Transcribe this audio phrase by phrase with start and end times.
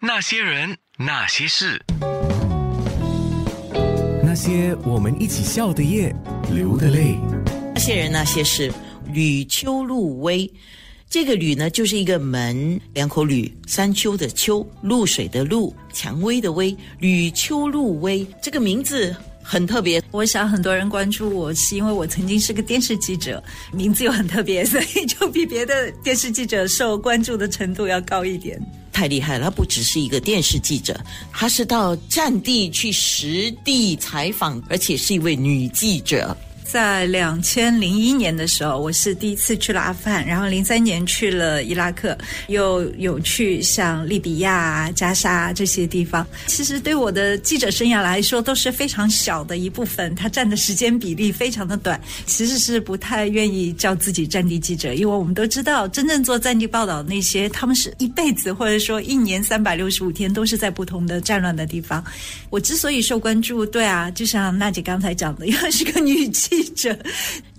[0.00, 1.84] 那些人，那些事，
[4.22, 6.14] 那些我们一起笑的夜，
[6.54, 7.18] 流的泪。
[7.74, 8.72] 那些人那些事，
[9.12, 10.48] 吕秋露薇。
[11.10, 19.12] 这个吕呢，就是一个门，两口吕，山丘的丘，露水的露，蔷薇的薇，吕秋露薇这个名字
[19.42, 20.00] 很特别。
[20.12, 23.42] 我想很多人关注我，是因为我曾经是个电视记者，
[23.72, 28.62] 名字又很特别，所以就比别的电视记者受关注的程度要高一点。
[28.98, 36.36] 太厉害了，他不只是一个电视记者，他是到战地去实地采访，而且是一位女记者。
[36.70, 42.16] 在两千零一年的时候，我是第一次去了阿富汗，然后零三年去了伊拉克，
[42.48, 46.26] 又有去像利比亚、啊加沙这些地方。
[46.46, 51.98] 其实对我的记者生涯来说，都是非常小的一部分，它占的时间比例非常的短。
[52.26, 62.04] 其实是不太愿意叫自己战地记者，因为我们都知道，真正做战地报道的那些，他们是一辈子或者说一年三百六十五天都是在不同的战乱的地方。
[62.50, 66.57] 我之所以受关注，对啊，就像娜姐刚才讲的，因为是个女记。
[66.58, 66.96] 记者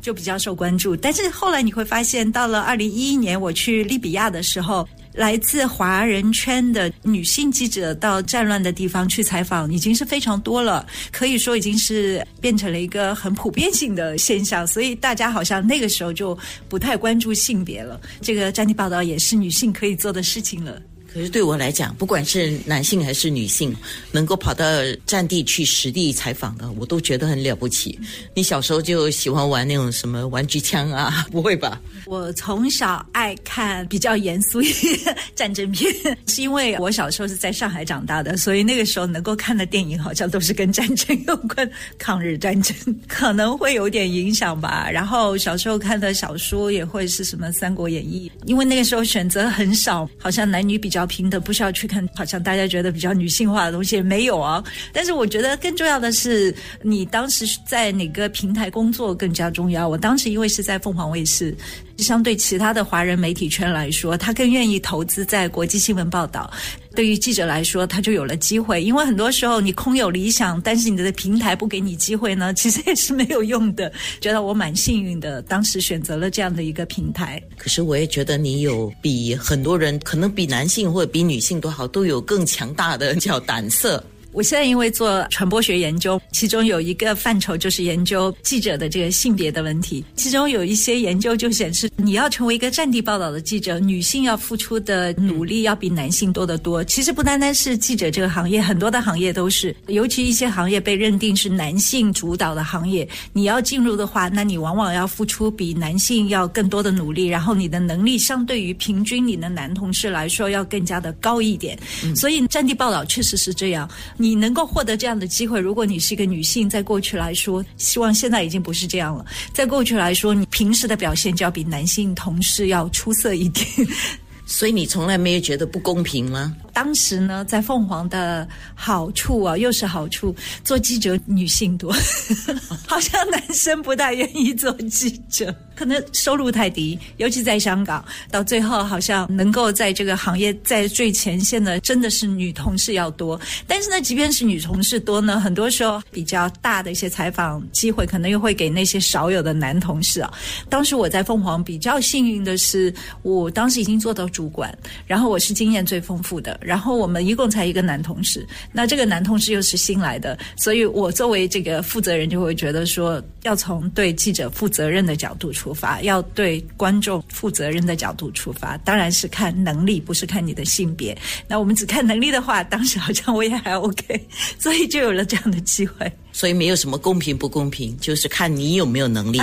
[0.01, 14.67] 就比较受关注，但是后来你会发现，到了二零一一年我去利比亚的时候，来自华人圈的女性记者到战乱的地方去采访，已经是非常多了，可以说已经是变成了一个很普遍性的现象。
[14.67, 20.81] 所以大家好像那个时候就不太关注性别了，这个战地报道也是女性可以做的事情了。
[21.11, 23.75] 可是对我来讲，不管是男性还是女性，
[24.11, 24.65] 能够跑到
[25.07, 27.99] 战地去实地采访的，我都觉得很了不起。
[28.35, 31.25] 你小时候就喜欢玩那种什么玩具枪啊？
[31.31, 31.81] 不会吧？
[32.05, 35.91] 我从小爱看比较严肃一点战争片，
[36.27, 42.75] 是因为我小时候是在上海长大的，所以那个时候能够看的电影好像都是跟战争有关，抗日战争
[43.07, 44.87] 可能会有点影响吧。
[44.91, 50.98] 然后小时候看的小说也会是什么《三国演义》，因为那个时候选择很少，好像男女比较。
[50.99, 54.63] 要平的，不需要去看，好像大家觉得比较女性化的东西没有啊。
[54.91, 59.87] 但是我觉得更重要的是，你当时在哪个平台工作更加重要。
[59.87, 61.55] 我当时因为是在凤凰卫视，
[61.97, 66.51] 相对其他的华人媒体圈来说，他更愿意投资在国际新闻报道。
[66.99, 68.83] 对于记者来说，他就有了机会。
[68.83, 73.89] 因为很多时候你空有理想，但是你的平台不给你机会呢，其实也是没有用的。
[74.19, 77.41] 觉得我蛮幸运的，当时选择了这样的一个平台。
[77.57, 84.03] 可是我也觉得你有比很多人，可能比男性或者比女性都好，都有更强大的叫胆色。
[84.31, 90.05] 我现在因为做传播学研究，其中有一个范畴就是研究记者的这个性别的问题。
[90.15, 96.83] 其中有一些研究就显示，你要成为一个战地报道的记者，女性要付出的努力要比男性多得多。
[96.83, 111.77] 其实不单单是记者这个行业，很多的行业都是，尤其一些行业被认定是男性主导的行业，你要进入的话，那你往往要付出比男性要更多的努力，然后你的能力相对于平均你的男同事来说要更加的高一点。
[112.15, 113.89] 所以战地报道确实是这样。
[114.21, 119.25] 你能够获得这样的机会，如果你是一个女性，在过去来说，希望现在已经不是这样了。
[119.53, 123.65] 在过去来说，你平时的表现就要比男性同事要出色一点。
[124.45, 126.53] 所以你从来没有觉得不公平吗？
[126.79, 131.93] 当时呢，在凤凰的好处啊，又是好处，做记者女性多，
[132.87, 138.01] 好像男生不大愿意做记者，可能收入太低，尤其在香港，
[138.31, 143.37] 到最后好像能够在这个行业在最前线的，真的是女同事要多。
[143.67, 150.33] 但是呢，即便是女同事多呢，很多时候比较大的一些采访机会，可能又会给那些少有的男同事啊。
[150.69, 154.73] 当时我在凤凰比较幸运的是，我当时已经做到主管，
[155.05, 156.57] 然后我是经验最丰富的。
[156.69, 171.17] 然后我们一共才一个男同事，那这个男同事又是新来的，所以我作为这个负责人就会觉得说，要从对记者负责任的角度出发，要对观众负责任的角度出发，当然是看能力，不是看你的性别。
[171.47, 174.27] 那我们只看能力的话，当时好像我也还 OK，
[174.59, 176.11] 所以就有了这样的机会。
[176.31, 179.39] 所以没有什么公平不公平，就是看你有没有能力。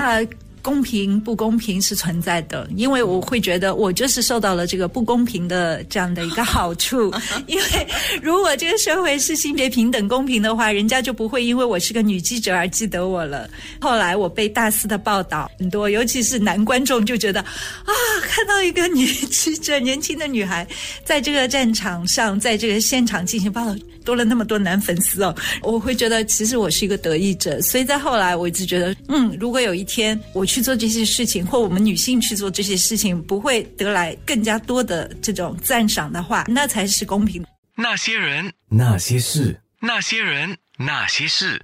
[0.67, 7.15] 公平不公平是存在的，因为我会觉得我就是受到了这个不公平的这样的一个好处。
[7.47, 7.87] 因为
[8.21, 13.49] 如果这个社会是性别平等公平的话，人家就不会因为我是个女记者而记得我了。
[13.81, 17.93] 后来我被大肆的报道很多，尤其是男观众就觉得啊，
[18.29, 20.67] 看到一个女记者，年轻的女孩
[21.05, 27.61] 在这个战场上，在这个现场进行报道，多了那么多男粉丝哦，我会觉得其实我是一个得益者。
[27.63, 30.67] 所以在后来，我一直觉得，嗯，如果有一天我去。
[30.67, 37.41] 做这些事情，或我们女性去做这些事情，不会得来更加多的这种赞赏的话，那才是公平。
[37.77, 41.63] 那些人，那些事，那些人，那些事，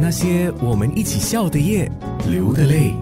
[0.00, 1.90] 那些我们一起笑的夜，
[2.30, 2.94] 流的泪。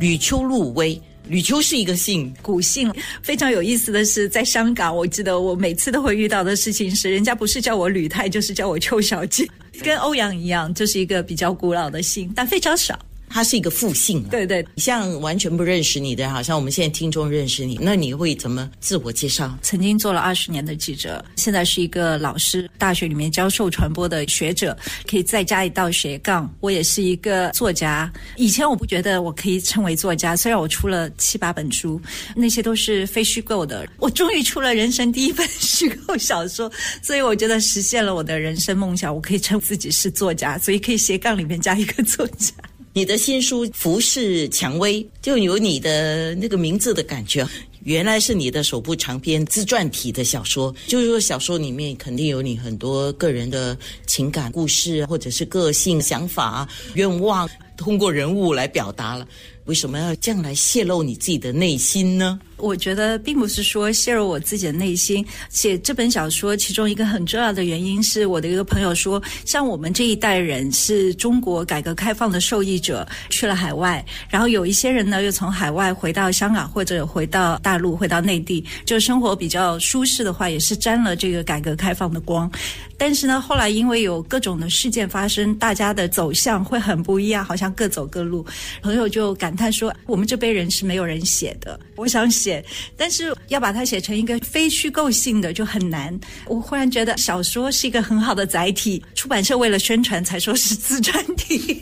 [0.00, 2.92] 吕秋露薇，吕秋是一个姓，古姓
[3.22, 9.46] 非常有意思的是，在香港，我记得我每次都会遇到的事情是，人家不是叫我吕太，就是叫我邱小姐，
[9.82, 12.98] 跟欧阳一样，就是一个比较古老的姓，但非常少。
[13.28, 14.28] 他是一个复姓、啊。
[14.30, 19.56] 对对，像完全不认识你的，好像我们现在听众认识你，那你会怎么自我介绍？
[19.62, 24.76] 曾经做了二十年的记者，现在是一个老师，大学里面教授传播的学者，
[25.08, 26.52] 可以再加一道斜杠。
[26.60, 32.00] 我也是一个作家，以前我不觉得我可以称为作家，虽然我出了七八本书，
[32.34, 33.86] 那些都是非虚构的。
[33.98, 36.70] 我终于出了人生第一本虚构小说，
[37.02, 42.52] 所以我觉得实现了我的人生梦想，我可以称自己是作家，所以可以斜杠里面加一个作家。
[42.96, 47.46] 你的新书《服饰蔷薇》就有你的那个名字的感觉，
[47.84, 50.74] 原来是你的首部长篇自传体的小说。
[50.86, 53.76] 就是说，小说里面肯定有你很多个人的
[54.06, 57.46] 情感故事，或者是个性、想法、愿望，
[57.76, 59.28] 通过人物来表达了。
[59.66, 62.38] 为什么要这样来泄露你自己的内心呢？
[62.56, 65.24] 我觉得并不是说泄露我自己的内心。
[65.50, 82.50] 写这本小说，其中一个很重要的原因是我的一个朋友说，像我们这一代人是中国改革开放的受益者，去了海外，然后有一些人呢又从海外回到香港或者回到大陆，回到内地，就生活比较舒适的话，也是沾了这个改革开放的光。
[82.96, 88.46] 但是呢，后来因为有各种的事件发生，大家的走向会很不一样，好像各走各路。
[88.80, 92.62] 朋友就感他说：“我们这辈人是没有人写的。”我想写，
[92.96, 96.16] 但是要把它写成一个非虚构性的就很难。
[96.46, 101.80] 我忽然觉得小说是一个很好的载体，出版社为了宣传才说是自传体。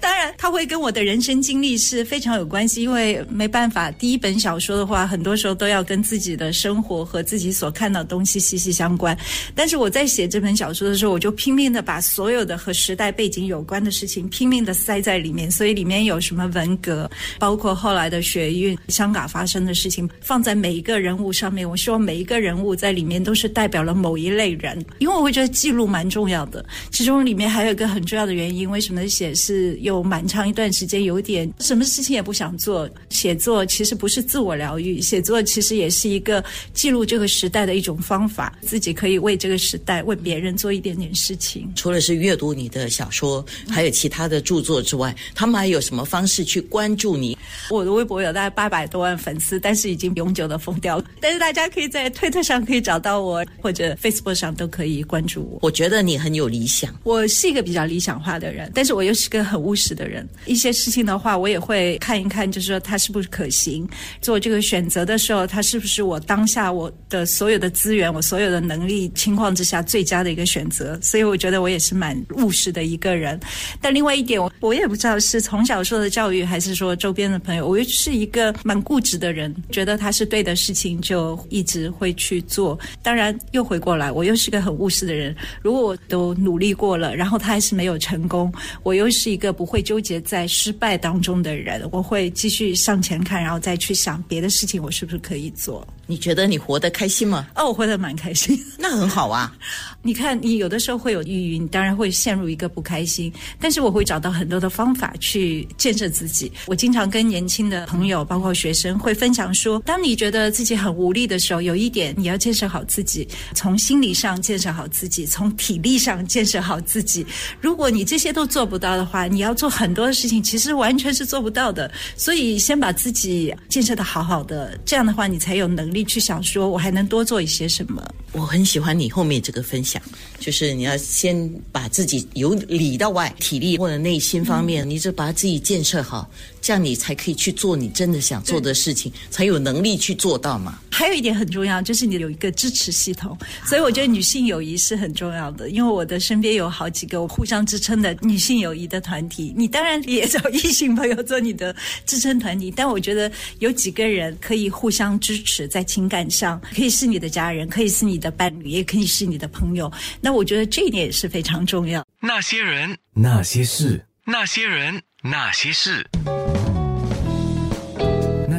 [0.00, 9.16] 当然，它会跟我的人生经历是非常有关系，因为没办法，第一本小说的话，很多时候都要跟自己的生活和自己所看到的东西息息相关。
[9.54, 21.68] 但是我在写这本小说的时候，我就拼命的把所有的和时代背景有关的事情拼命的塞在里面，所以里面有什么文革，包括后来的学运、香港发生的事情，放在每一个人物上面。
[21.68, 26.64] 我希望每一个人物在里面都是代表了某一类人，因为我会觉得记录蛮重要的。
[26.90, 32.88] 其中里面还有一个很重要的原因，为什么写是蛮长一段时间有点什么事情也不想做。
[33.08, 41.70] 写作其实不是自我疗愈，写作其实也是一个记录这个时代的一种方法，自己可以为这个时代、为别人做一点点事情。
[41.74, 47.36] 除了是阅读你的小说，还有其他的著作之外，他们还有什么方式去关注你？
[47.70, 51.04] 我的微博有大概八百多万粉丝，但是已经永久的封掉了。
[51.20, 55.58] 但是大家可以在推特上可以找到我，或者 Facebook 上都可以关注我。
[55.62, 56.94] 我觉得你很有理想。
[57.04, 60.28] 我是一个比较理想化的人，但是我又是个很务实的人。
[60.44, 63.88] 一些事情的话，我也会看一看，就是说它是不是可行。
[64.20, 70.98] 做这个选择的时候，它是不是我当下我的所有的资源、我所有的能力情况之下最佳的一个选择。
[71.00, 73.38] 所以我觉得我也是蛮务实的一个人。
[73.80, 82.78] 但另外一点，我我也不知道是从小受的教育，还是说周边的朋友，我又是一个蛮固执的人，觉得他是对的事情就一直会去做。
[83.02, 85.34] 当然又回过来，我又是个很务实的人。
[85.62, 95.86] 如果我都努力过了，然后他还是没有成功，我又是一个不会纠结在失败当中的人，我会继续向前看，然后再去想别的事情，我是不是可以做。
[96.08, 97.46] 你觉得你活得开心吗？
[97.54, 98.60] 哦，我活得蛮开心。
[98.76, 99.56] 那很好啊。
[100.02, 103.32] 你看，你有的时候会有抑郁，你当然会陷入一个不开心。
[103.60, 106.50] 但是我会找到很多的方法去建设自己。
[106.66, 117.24] 我经常跟年轻的朋友，包括学生，会分享说：当你觉得自己很无力的时候，有一点你要建设好自己，从心理上建设好自己，从体力上建设好自己。
[117.60, 121.92] 如果你这些都做不到的话，你要做很多事情，其实完全是做不到的。
[122.16, 128.02] 所以先把自己建设的好好的，这样的话，你才有能力去想说，我还能多做一些什么。
[128.32, 130.00] 我很喜欢你后面这个分享，
[130.38, 131.36] 就是你要先
[131.70, 140.78] 把自己由里到外，体力或者内心方面，你就把自己建设好，这样你才可以去做你真的想做的事情，才有能力去做到嘛。
[140.90, 143.36] 还有一点很重要，就是你有一个支持系统。
[143.64, 149.54] 所以我觉得女性友谊是很重要的，因为我的身边有好几个互相支撑的女性友谊的团体。
[149.56, 151.74] 你当然也找异性朋友做你的
[152.04, 159.90] 支撑团体，但我觉得有几个人可以互相支持，在情感上可以是你的家人，可以是你的伴侣，也可以是你的朋友。
[160.20, 162.04] 那我觉得这一点也是非常重要。
[162.20, 166.06] 那些人，那些事，那些人，那些事，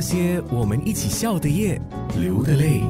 [0.01, 1.79] 些我们一起笑的夜，
[2.19, 2.81] 流的泪。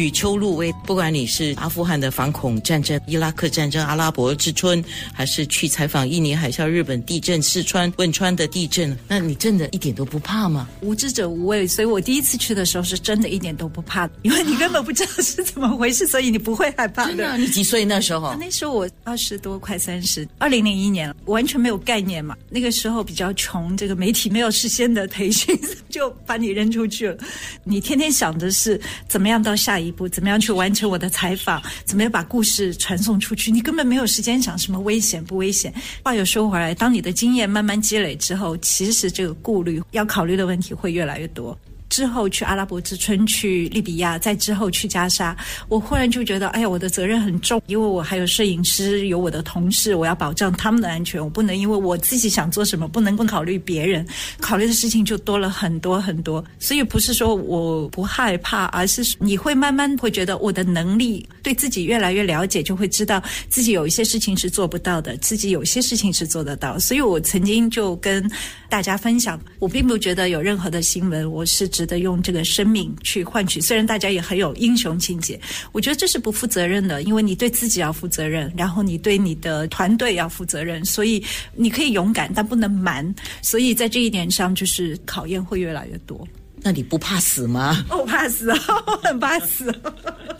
[0.00, 0.72] 吕秋露威。
[0.86, 10.66] 不管你是阿富汗的反恐战争、伊拉克战争、阿拉伯之春，还是去采访印尼海啸、日本地震、四川汶川的地震，那你真的一点都不怕吗？
[10.80, 17.36] 无知者无畏，所以我第一次去的时候是真的一点都不怕，因为你根本不知道是怎么回事，所以你不会害怕的。
[17.36, 18.34] 你几岁那时候？
[18.40, 20.26] 那时候我二十多，快三十。
[20.38, 22.34] 二零零一年，完全没有概念嘛。
[22.48, 25.54] 那个时候比较穷，这个媒体没有事先的培训，
[25.90, 27.18] 就把你扔出去了。
[27.64, 33.50] 你天天想的是怎么样到下一步，怎么样去完成我的采访，怎么样把故事传送出去。
[33.50, 35.72] 你根本没有时间想什么危险不危险。
[36.02, 41.58] 话又说回来，当你的经验慢慢积累之后，其实这个顾虑要考虑的问题会越来越多。
[41.90, 45.36] 之后去阿拉伯之春，去利比亚，再之后去加沙，
[45.68, 54.06] 我忽然就觉得，哎呀，我的责任很重，因为我还有摄影师，有我的同事，我要保障他们的安全，我不能因为我自己想做什么，不能不考虑别人，
[54.40, 56.42] 考虑的事情就多了很多很多。
[56.60, 66.78] 所以不是说我不害怕，而是你会慢慢会觉得我的能力对自己越来越了解，就会知道自己有一些事情是做不到的，自己有些事情是做得到。
[66.78, 68.30] 所以我曾经就跟
[68.68, 71.68] 大家分享，我并不觉得有任何的新闻，我是。
[71.80, 75.40] 值得用这个生命去换取，虽然大家也很有英雄情节，
[75.72, 83.14] 我觉得这是不负责任的，因为你对自己要负责任，然后你对你的团队要负责任，所以你可以勇敢，但不能蛮。
[83.40, 86.28] 所以在这一点上，就是考验会越来越多。
[86.62, 87.84] 那你不怕死吗？
[87.90, 88.50] 我怕死，
[88.86, 89.74] 我 很怕死。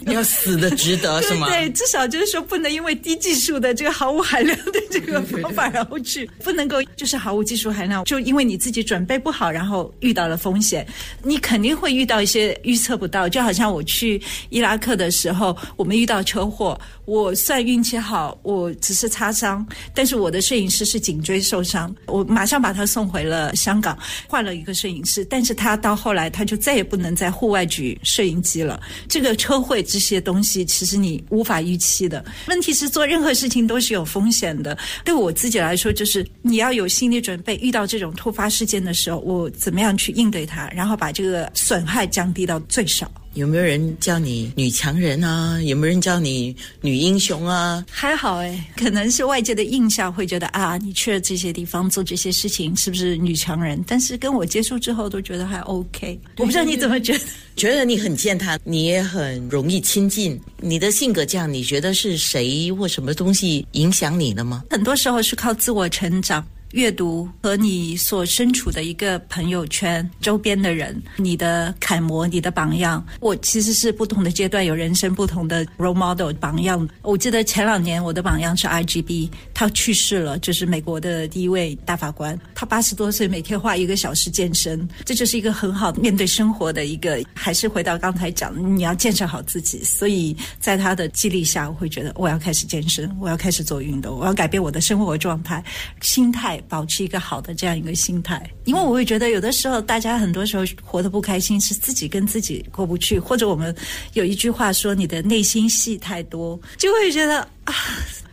[0.01, 1.49] 你要死的值得 是吗？
[1.49, 10.87] 对，至少就是说，不能因为低技术的这个毫无含量的这个方法然后去， 不能够就是毫无技术含量，就因为你自己准备不好，然后遇到了风险，
[11.23, 13.27] 你肯定会遇到一些预测不到。
[13.29, 26.10] 就好像我去伊拉克的时候，我们遇到车祸，我算运气好，我只是擦伤，但是我的摄影师是颈椎受伤，我马上把他送回了香港，换了一个摄影师，但是他到后。
[26.11, 28.83] 后来他就再也不能在户外举摄影机了。
[29.07, 32.25] 这个车会这些东西，其实你无法预期的。
[32.49, 34.77] 问题是做任何事情都是有风险的。
[35.05, 43.09] 对我自己来说，就是你要有心理准备，遇到这种突发事件的时候，我怎么样去应对它，然后把这个损害降低到最少。
[43.35, 45.61] 有没有人叫你女强人啊？
[45.63, 47.85] 有没有人叫你女英雄啊？
[47.89, 53.83] 还好哎，可能是外界的印象会觉得啊，你去了这些地方做这些事情，是不是女强人？
[53.87, 56.19] 但是跟我接触之后，都觉得还 OK。
[56.39, 57.25] 我不知道你怎么觉得？
[57.57, 60.41] 觉得你很健谈，你也很容易亲近。
[60.59, 64.65] 你的性格这样，你觉得是谁或什么东西影响你了吗？
[64.71, 66.45] 很多时候是靠自我成长。
[66.73, 76.89] 阅读和你所身处的一个朋友圈周边的人，你的楷模、你的榜样，我其实是不同的阶段有人生不同的 role model 榜样。
[77.03, 82.39] 我记得前两年我的榜样是 RGB，他去世了，就是美国的第一位大法官。
[82.55, 87.21] 他八十多岁，每天花一个小时健身，这就是一个很好面对生活的一个。
[87.35, 89.83] 还是回到刚才讲，你要建设好自己。
[89.83, 95.65] 所以在他的激励下，我会觉得我要开始健身，我要开始做运动，我要改变我的生活状态、
[96.01, 96.60] 心态。
[96.69, 103.75] 保持一个好的这样一个心态，因为我会觉得有的时候大家很多时候活得不开心，是自己跟自己过不去，或者我们
[104.15, 107.75] 有一句话说，你的内心戏太多，就会觉得啊。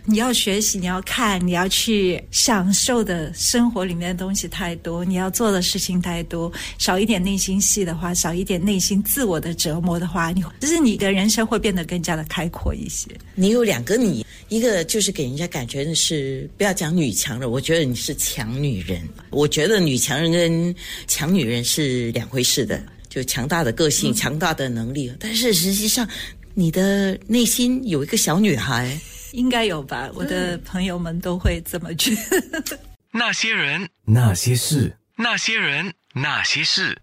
[0.10, 13.12] 你要学习，你要看，你要去享受的生活里面的东西太多，你要做的事情太多，少一点内心戏的话，少一点内心自我的折磨的话，你就是你的人生会变得更加的开阔一些。
[13.36, 19.02] 你有两个你，一个就是给人家感觉的是不要讲女强人，我觉得你是强女人。
[19.30, 20.74] 我觉得女强人跟
[21.06, 26.08] 强女人是两回事的，就强大的个性、强大的能力，但是实际上
[26.54, 28.98] 你的内心有一个小女孩。
[29.34, 32.80] 应该有吧，我的朋友们都会这么觉得。
[33.12, 36.98] 那些人，那些事，那些人，那些事，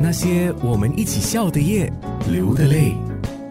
[0.00, 1.90] 那些我们一起笑的夜，
[2.30, 2.92] 流的泪。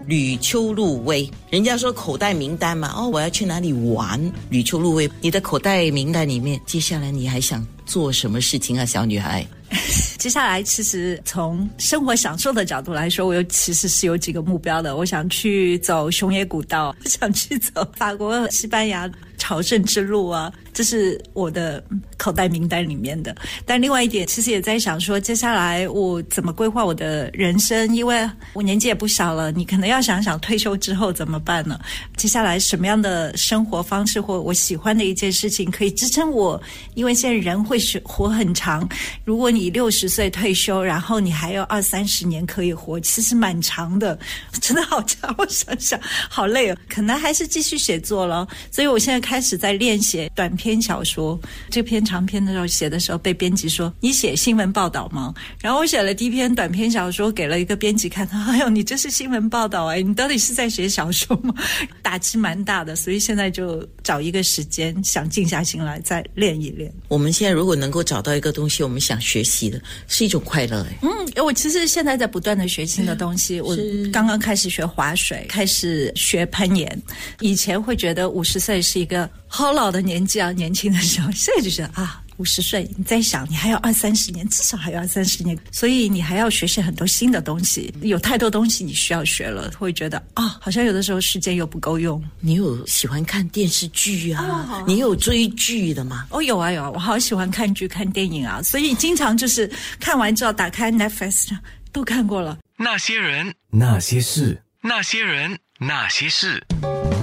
[0.07, 4.19] 吕秋露薇，人家说口袋名单嘛，哦，我要去哪里玩？
[4.49, 9.45] 吕秋露薇，你的口袋名单里面，接下来你还想做什么事情啊，小女孩？
[10.17, 14.95] 接下来，其实从生活享受的角度来说，我有其实是有几个目标的。
[14.95, 20.51] 我想去走熊野古道， 我想去走法国、西班牙朝圣之路啊。
[20.73, 21.83] 这是我的
[22.17, 23.33] 口袋名单里面的，
[23.65, 27.95] 但另外一点，其实也在想说，接下来我怎么规划我的人生？
[27.95, 31.79] 因为我年纪也不小了，你可能要想想退休之后怎么办呢？
[32.17, 36.61] 接下来什么样的生活方式或我喜欢的一件事情可以支撑我？
[36.95, 38.85] 因为现在人会活很长，
[39.23, 44.19] 如果你六十岁退休，然后你还有二三十年可以活，其实蛮长的，
[44.59, 45.33] 真的好长。
[45.37, 45.97] 我想想，
[46.29, 48.45] 好累哦，可能还是继续写作了。
[48.69, 49.37] 所以我现在开。
[49.37, 55.33] 开始在练写短篇小说，这篇长篇的时候写的时候被编辑说你写新闻报道吗？
[55.59, 61.53] 然后我写了第一篇短篇小说给了一个编辑看，他哎呦你这是新闻报道哎，你到底是在写小说吗？
[62.01, 66.91] 打击蛮大的，所以现在就找一个时间想静下心来再练一练。
[67.09, 70.97] 我们现在如果能够找到一个东西，我们想学习的，是一种快乐哎。
[71.01, 73.59] 嗯，我其实现在在不断的学新的东西。
[73.59, 73.75] 我
[74.13, 77.01] 刚刚开始学划水，开始学攀岩。
[77.41, 87.93] 以前会觉得五十岁是一个好老的年纪啊，年轻的时候，现在就觉得啊，五十岁你在想，你还有二三十年，至少还有二三十年，所以你还要学习很多新的东西。
[88.01, 92.23] 有太多东西你需要学了，会觉得啊，好像有的时候时间又不够用。
[92.39, 94.83] 你有喜欢看电视剧啊？
[94.85, 96.27] 你有追剧的吗？
[96.29, 101.49] 哦，有啊有啊，我好喜欢看剧、看电影啊，所以经常就是看完之后打开 Netflix
[101.91, 102.57] 都看过了。
[102.77, 107.16] 那些人，那些事，那些人，那些事，那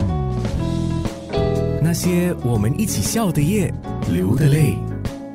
[1.94, 3.72] 些我们一起笑的夜，
[4.12, 4.76] 流的泪。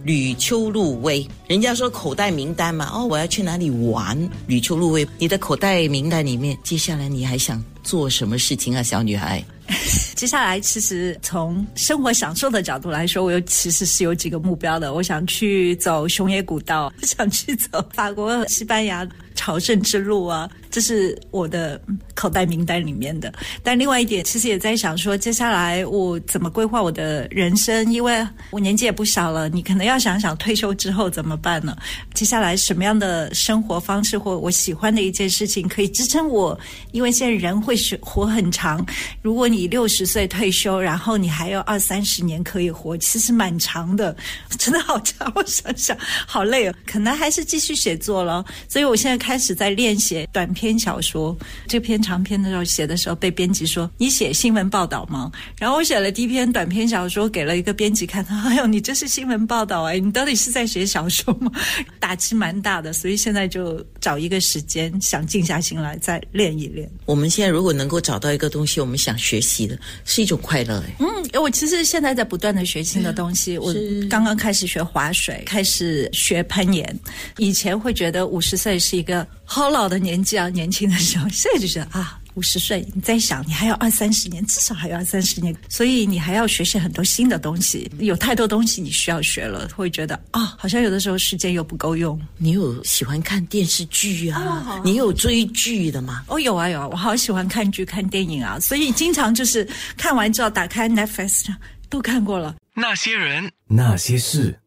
[0.04, 4.18] 吕秋露薇，人家说口袋名单嘛，哦，我要去哪里玩？
[4.48, 9.44] 吕秋露薇，你的口袋名单里面，接下来你还想做什么事情啊，小女孩？
[10.16, 14.94] 接下来，其实从生活享受的角度来说，我有其实是有几个目标的。
[14.94, 21.82] 我想去走熊野古道，想去走法国、西班牙朝圣之路啊，这是我的
[22.14, 23.32] 口袋名单里面的。
[23.64, 27.90] 但另外一点，其实也在想说，接下来我怎么规划我的人生？
[27.94, 31.78] 因为我年纪也不小了，你可能要想想退休之后怎么办呢？
[32.14, 36.60] 接下来什么样的生活方式或我喜欢的一件事情可以支撑我？
[36.92, 38.86] 因为现在人会是活很长，
[39.22, 40.10] 如果你六十。
[40.10, 44.16] 岁退休，然后你还有二三十年可以活，其实蛮长的，
[44.58, 45.32] 真的好长。
[45.36, 45.96] 我想想，
[46.26, 48.44] 好累哦，可能还是继续写作了。
[48.68, 51.38] 所以我现在开始在练写短篇小说。
[51.68, 55.32] 这篇长篇的时候写的时候被编辑说你写新闻报道吗？
[55.58, 61.52] 然后我写了第一篇短篇小说给了一个编辑看，他哎呦你这是新闻报道哎，你到底是在写小说吗？
[62.00, 66.90] 打击蛮大的，所以现在就找一个时间想静下心来再练一练。
[67.06, 69.78] 我们现在如果能够找到一个东西，我们想学习的。
[70.06, 70.96] 是一种快乐哎。
[71.00, 73.58] 嗯，我其实现在在不断的学新的东西。
[73.58, 73.74] 我
[74.10, 77.00] 刚刚开始学划水，开始学攀岩。
[77.38, 82.20] 以前会觉得五十岁是一个好老的年纪啊，年轻的时候，现在就觉得啊。
[82.36, 87.92] 五十岁，你在想，你还有二三十年，至少还有二三十年，所以你还要学习很多新的东西。
[87.98, 92.18] 有太多东西你需要学了，会觉得啊，好像有的时候时间又不够用。
[92.38, 94.80] 你有喜欢看电视剧啊？
[94.86, 96.24] 你有追剧的吗？
[96.28, 101.48] 哦，有啊有啊，我好喜欢看剧、看电影啊，所以经常就是看完之后打开 Netflix
[101.90, 102.56] 都看过了。
[102.76, 104.58] 那些人，那些事。